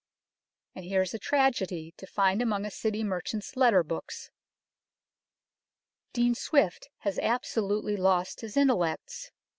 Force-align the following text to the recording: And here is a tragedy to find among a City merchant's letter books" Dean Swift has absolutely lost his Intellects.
And 0.73 0.83
here 0.83 1.03
is 1.03 1.13
a 1.13 1.19
tragedy 1.19 1.93
to 1.97 2.07
find 2.07 2.41
among 2.41 2.65
a 2.65 2.71
City 2.71 3.03
merchant's 3.03 3.55
letter 3.55 3.83
books" 3.83 4.31
Dean 6.13 6.33
Swift 6.33 6.89
has 7.01 7.19
absolutely 7.19 7.95
lost 7.95 8.41
his 8.41 8.57
Intellects. 8.57 9.29